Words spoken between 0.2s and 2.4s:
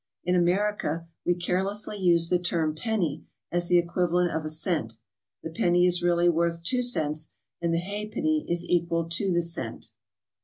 In America we carelessly use the